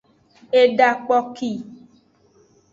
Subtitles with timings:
[0.61, 1.51] Eda kpoki.